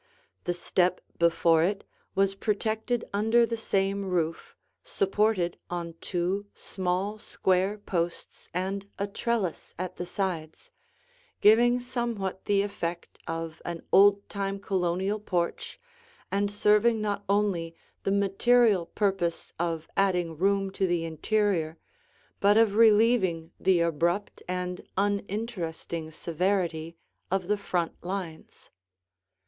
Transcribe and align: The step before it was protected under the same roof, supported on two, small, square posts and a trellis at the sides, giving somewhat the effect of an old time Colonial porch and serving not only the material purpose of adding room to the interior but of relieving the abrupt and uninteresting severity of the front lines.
The 0.45 0.55
step 0.55 0.99
before 1.19 1.61
it 1.61 1.83
was 2.15 2.33
protected 2.33 3.05
under 3.13 3.45
the 3.45 3.55
same 3.55 4.03
roof, 4.03 4.55
supported 4.83 5.57
on 5.69 5.93
two, 6.01 6.47
small, 6.55 7.19
square 7.19 7.77
posts 7.77 8.49
and 8.51 8.89
a 8.97 9.05
trellis 9.05 9.75
at 9.77 9.97
the 9.97 10.07
sides, 10.07 10.71
giving 11.39 11.79
somewhat 11.79 12.45
the 12.45 12.63
effect 12.63 13.19
of 13.27 13.61
an 13.63 13.83
old 13.91 14.27
time 14.27 14.59
Colonial 14.59 15.19
porch 15.19 15.79
and 16.31 16.49
serving 16.49 16.99
not 16.99 17.23
only 17.29 17.75
the 18.01 18.09
material 18.11 18.87
purpose 18.87 19.53
of 19.59 19.87
adding 19.95 20.35
room 20.35 20.71
to 20.71 20.87
the 20.87 21.05
interior 21.05 21.77
but 22.39 22.57
of 22.57 22.73
relieving 22.73 23.51
the 23.59 23.81
abrupt 23.81 24.41
and 24.47 24.81
uninteresting 24.97 26.09
severity 26.09 26.97
of 27.29 27.47
the 27.47 27.55
front 27.57 28.03
lines. 28.03 28.71